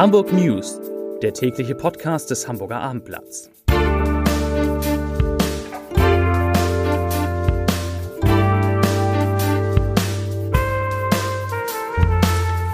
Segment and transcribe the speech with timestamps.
[0.00, 0.80] Hamburg News,
[1.20, 3.50] der tägliche Podcast des Hamburger Abendblatts.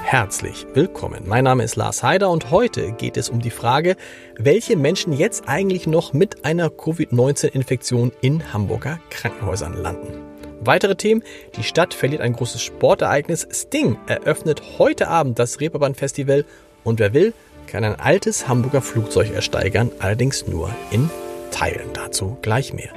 [0.04, 1.24] Herzlich willkommen.
[1.26, 3.96] Mein Name ist Lars Heider und heute geht es um die Frage,
[4.38, 10.26] welche Menschen jetzt eigentlich noch mit einer Covid-19-Infektion in Hamburger Krankenhäusern landen.
[10.60, 11.22] Weitere Themen.
[11.56, 13.46] Die Stadt verliert ein großes Sportereignis.
[13.50, 16.44] Sting eröffnet heute Abend das Reeperbahn Festival
[16.86, 17.34] und wer will,
[17.66, 21.10] kann ein altes Hamburger Flugzeug ersteigern, allerdings nur in
[21.50, 21.90] Teilen.
[21.92, 22.90] Dazu gleich mehr.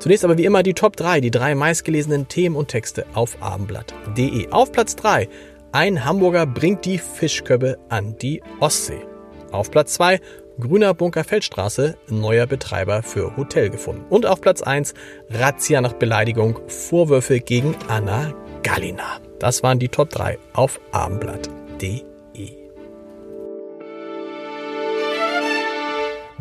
[0.00, 4.50] Zunächst aber wie immer die Top 3, die drei meistgelesenen Themen und Texte auf abendblatt.de.
[4.50, 5.28] Auf Platz 3,
[5.70, 9.06] ein Hamburger bringt die Fischköppe an die Ostsee.
[9.52, 10.20] Auf Platz 2,
[10.58, 14.04] Grüner Bunker Feldstraße, neuer Betreiber für Hotel gefunden.
[14.10, 14.94] Und auf Platz 1,
[15.30, 19.20] Razzia nach Beleidigung, Vorwürfe gegen Anna Gallina.
[19.38, 22.11] Das waren die Top 3 auf abendblatt.de.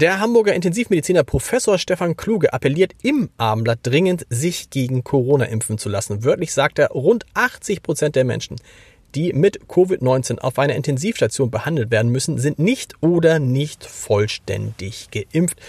[0.02, 5.90] Der Hamburger Intensivmediziner Professor Stefan Kluge appelliert im Abendblatt dringend, sich gegen Corona impfen zu
[5.90, 6.24] lassen.
[6.24, 8.56] Wörtlich sagt er, rund 80 Prozent der Menschen,
[9.14, 15.60] die mit Covid-19 auf einer Intensivstation behandelt werden müssen, sind nicht oder nicht vollständig geimpft.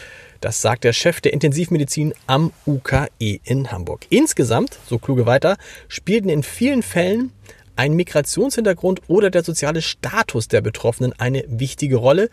[0.41, 3.09] Das sagt der Chef der Intensivmedizin am UKE
[3.45, 4.07] in Hamburg.
[4.09, 5.59] Insgesamt, so kluge weiter,
[5.89, 7.33] spielten in vielen Fällen
[7.77, 12.31] ein Migrationshintergrund oder der soziale Status der Betroffenen eine wichtige Rolle.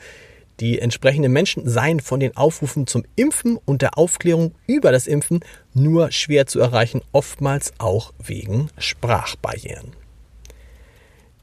[0.60, 5.40] Die entsprechenden Menschen seien von den Aufrufen zum Impfen und der Aufklärung über das Impfen
[5.74, 9.94] nur schwer zu erreichen, oftmals auch wegen Sprachbarrieren.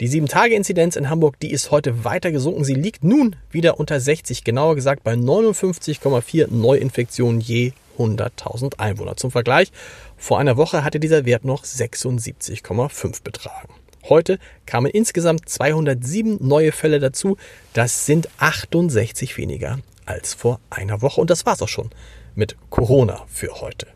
[0.01, 2.65] Die 7-Tage-Inzidenz in Hamburg, die ist heute weiter gesunken.
[2.65, 9.17] Sie liegt nun wieder unter 60, genauer gesagt bei 59,4 Neuinfektionen je 100.000 Einwohner.
[9.17, 9.73] Zum Vergleich,
[10.19, 13.73] vor einer Woche hatte dieser Wert noch 76,5 betragen.
[14.09, 17.37] Heute kamen insgesamt 207 neue Fälle dazu.
[17.73, 21.21] Das sind 68 weniger als vor einer Woche.
[21.21, 21.91] Und das war's auch schon
[22.35, 23.89] mit Corona für heute.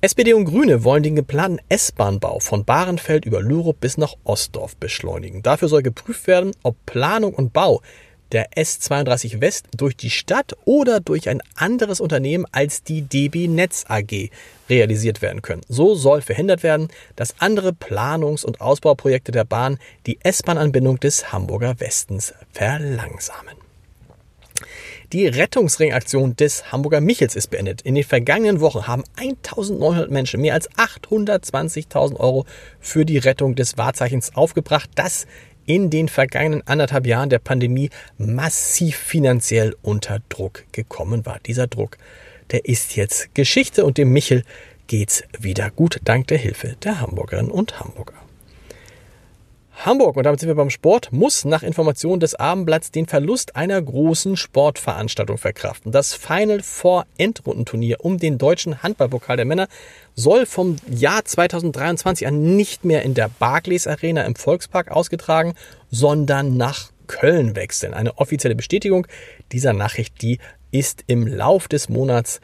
[0.00, 5.42] SPD und Grüne wollen den geplanten S-Bahn-Bau von Bahrenfeld über Lürup bis nach Ostdorf beschleunigen.
[5.42, 7.80] Dafür soll geprüft werden, ob Planung und Bau
[8.34, 13.84] der S32 West durch die Stadt oder durch ein anderes Unternehmen als die DB Netz
[13.88, 14.30] AG
[14.68, 15.62] realisiert werden können.
[15.68, 21.78] So soll verhindert werden, dass andere Planungs- und Ausbauprojekte der Bahn die S-Bahn-Anbindung des Hamburger
[21.80, 23.56] Westens verlangsamen.
[25.12, 27.82] Die Rettungsringaktion des Hamburger Michels ist beendet.
[27.82, 32.46] In den vergangenen Wochen haben 1900 Menschen mehr als 820.000 Euro
[32.80, 35.26] für die Rettung des Wahrzeichens aufgebracht, das
[35.66, 41.38] in den vergangenen anderthalb Jahren der Pandemie massiv finanziell unter Druck gekommen war.
[41.46, 41.98] Dieser Druck,
[42.50, 44.42] der ist jetzt Geschichte und dem Michel
[44.86, 48.14] geht's wieder gut dank der Hilfe der Hamburgerinnen und Hamburger.
[49.76, 53.80] Hamburg, und damit sind wir beim Sport, muss nach Informationen des Abendblatts den Verlust einer
[53.82, 55.92] großen Sportveranstaltung verkraften.
[55.92, 59.68] Das Final Four Endrundenturnier um den deutschen Handballpokal der Männer
[60.14, 65.54] soll vom Jahr 2023 an nicht mehr in der Barclays Arena im Volkspark ausgetragen,
[65.90, 67.94] sondern nach Köln wechseln.
[67.94, 69.06] Eine offizielle Bestätigung
[69.52, 70.38] dieser Nachricht, die
[70.70, 72.40] ist im Lauf des Monats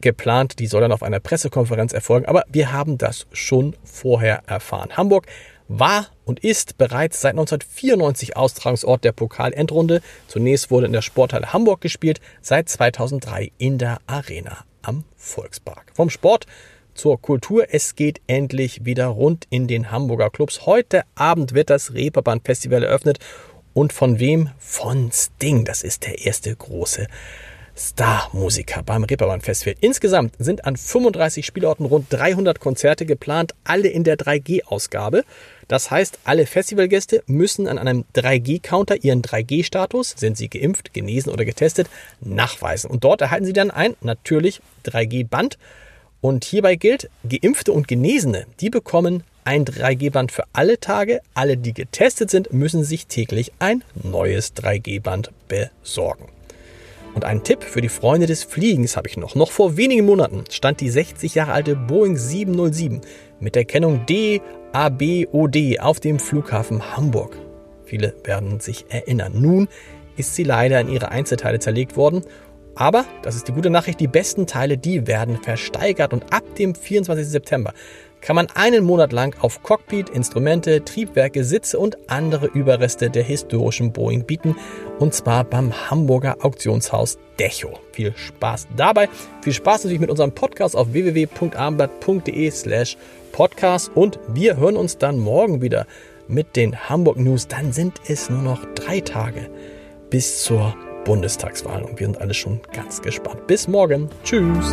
[0.00, 0.58] geplant.
[0.58, 2.26] Die soll dann auf einer Pressekonferenz erfolgen.
[2.26, 4.96] Aber wir haben das schon vorher erfahren.
[4.96, 5.26] Hamburg
[5.78, 10.02] war und ist bereits seit 1994 Austragungsort der Pokalendrunde.
[10.28, 15.92] Zunächst wurde in der Sporthalle Hamburg gespielt, seit 2003 in der Arena am Volkspark.
[15.94, 16.46] Vom Sport
[16.94, 17.66] zur Kultur.
[17.70, 20.66] Es geht endlich wieder rund in den Hamburger Clubs.
[20.66, 23.18] Heute Abend wird das Reeperbahn Festival eröffnet.
[23.74, 24.50] Und von wem?
[24.58, 25.64] Von Sting.
[25.64, 27.06] Das ist der erste große
[27.76, 29.74] Star-Musiker beim Reeperbahn Festival.
[29.80, 35.24] Insgesamt sind an 35 Spielorten rund 300 Konzerte geplant, alle in der 3G-Ausgabe.
[35.68, 41.44] Das heißt, alle Festivalgäste müssen an einem 3G-Counter ihren 3G-Status, sind sie geimpft, genesen oder
[41.44, 41.88] getestet,
[42.20, 42.90] nachweisen.
[42.90, 45.58] Und dort erhalten sie dann ein, natürlich 3G-Band.
[46.20, 51.20] Und hierbei gilt, Geimpfte und Genesene, die bekommen ein 3G-Band für alle Tage.
[51.34, 56.28] Alle, die getestet sind, müssen sich täglich ein neues 3G-Band besorgen.
[57.14, 59.34] Und einen Tipp für die Freunde des Fliegens habe ich noch.
[59.34, 63.02] Noch vor wenigen Monaten stand die 60 Jahre alte Boeing 707
[63.40, 67.36] mit der Kennung DABOD auf dem Flughafen Hamburg.
[67.84, 69.32] Viele werden sich erinnern.
[69.34, 69.68] Nun
[70.16, 72.22] ist sie leider in ihre Einzelteile zerlegt worden.
[72.74, 76.74] Aber, das ist die gute Nachricht, die besten Teile, die werden versteigert und ab dem
[76.74, 77.28] 24.
[77.28, 77.74] September
[78.22, 83.92] kann man einen Monat lang auf Cockpit, Instrumente, Triebwerke, Sitze und andere Überreste der historischen
[83.92, 84.56] Boeing bieten.
[84.98, 87.78] Und zwar beim Hamburger Auktionshaus Decho.
[87.92, 89.08] Viel Spaß dabei.
[89.42, 92.96] Viel Spaß natürlich mit unserem Podcast auf www.abendblatt.de slash
[93.32, 93.90] podcast.
[93.94, 95.86] Und wir hören uns dann morgen wieder
[96.28, 97.48] mit den Hamburg News.
[97.48, 99.50] Dann sind es nur noch drei Tage
[100.10, 101.82] bis zur Bundestagswahl.
[101.82, 103.46] Und wir sind alle schon ganz gespannt.
[103.48, 104.08] Bis morgen.
[104.22, 104.72] Tschüss.